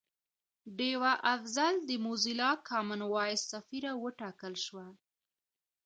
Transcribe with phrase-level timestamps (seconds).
[0.77, 4.87] ډیوه افضل د موزیلا کامن وایس سفیره وټاکل شوه